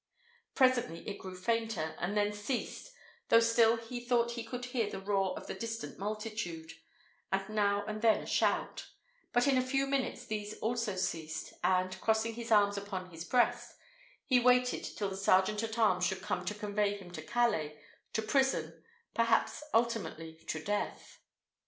Presently 0.55 1.07
it 1.07 1.19
grew 1.19 1.35
fainter, 1.35 1.95
and 1.99 2.17
then 2.17 2.33
ceased, 2.33 2.91
though 3.29 3.39
still 3.39 3.77
he 3.77 3.99
thought 4.03 4.31
he 4.31 4.43
could 4.43 4.65
hear 4.65 4.89
the 4.89 4.99
roar 4.99 5.37
of 5.37 5.45
the 5.45 5.53
distant 5.53 5.99
multitude, 5.99 6.71
and 7.31 7.47
now 7.49 7.85
and 7.85 8.01
then 8.01 8.23
a 8.23 8.25
shout; 8.25 8.87
but 9.31 9.45
in 9.47 9.59
a 9.59 9.63
few 9.63 9.85
minutes 9.85 10.25
these 10.25 10.57
also 10.57 10.95
ceased, 10.95 11.53
and, 11.63 12.01
crossing 12.01 12.33
his 12.33 12.49
arms 12.51 12.77
upon 12.77 13.11
his 13.11 13.23
breast, 13.23 13.75
he 14.25 14.39
waited 14.39 14.83
till 14.83 15.09
the 15.11 15.15
sergeant 15.15 15.61
at 15.61 15.77
arms 15.77 16.03
should 16.07 16.23
come 16.23 16.45
to 16.45 16.55
convey 16.55 16.97
him 16.97 17.11
to 17.11 17.21
Calais, 17.21 17.77
to 18.13 18.23
prison, 18.23 18.83
perhaps 19.13 19.61
ultimately 19.71 20.33
to 20.47 20.63
death. 20.63 21.19